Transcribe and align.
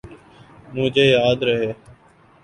مجھے 0.73 1.05
یاد 1.07 1.39
ہے۔ 1.49 1.71